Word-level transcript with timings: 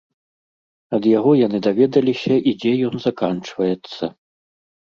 Ад 0.97 1.03
яго 1.17 1.31
яны 1.41 1.57
даведаліся 1.67 2.35
і 2.53 2.57
дзе 2.65 2.73
ён 2.89 2.95
заканчваецца. 3.07 4.03